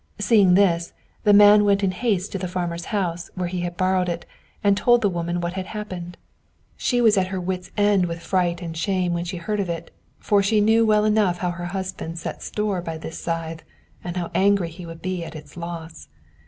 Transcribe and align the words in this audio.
Seeing 0.17 0.55
this, 0.55 0.93
he 1.23 1.29
went 1.31 1.83
in 1.83 1.91
haste 1.91 2.31
to 2.31 2.39
the 2.39 2.47
farmer's 2.47 2.85
house, 2.85 3.29
where 3.35 3.47
he 3.47 3.59
had 3.59 3.77
borrowed 3.77 4.09
it, 4.09 4.25
and 4.63 4.75
told 4.75 5.01
the 5.01 5.09
woman 5.09 5.39
what 5.41 5.53
had 5.53 5.67
happened; 5.77 6.17
she 6.75 7.01
was 7.01 7.19
at 7.19 7.27
her 7.27 7.39
wits' 7.39 7.69
end 7.77 8.07
with 8.07 8.19
fright 8.19 8.63
and 8.63 8.75
shame 8.75 9.13
when 9.13 9.25
she 9.25 9.37
heard 9.37 9.59
it, 9.59 9.91
for 10.17 10.41
she 10.41 10.59
knew 10.59 10.87
well 10.87 11.05
enough 11.05 11.37
how 11.37 11.51
her 11.51 11.65
husband 11.65 12.17
set 12.17 12.41
store 12.41 12.81
by 12.81 12.97
this 12.97 13.19
scythe, 13.19 13.61
and 14.03 14.17
how 14.17 14.31
angry 14.33 14.69
he 14.71 14.87
would 14.87 15.03
be 15.03 15.23
at 15.23 15.35
its 15.35 15.55
loss. 15.55 16.07